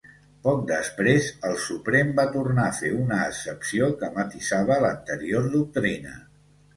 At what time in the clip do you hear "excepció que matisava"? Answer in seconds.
3.25-4.79